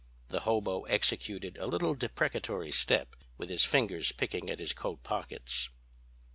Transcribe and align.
"The 0.29 0.39
hobo 0.39 0.81
executed 0.85 1.59
a 1.59 1.67
little 1.67 1.93
deprecatory 1.93 2.71
step, 2.71 3.15
with 3.37 3.51
his 3.51 3.63
fingers 3.63 4.11
picking 4.11 4.49
at 4.49 4.57
his 4.57 4.73
coat 4.73 5.03
pockets. 5.03 5.69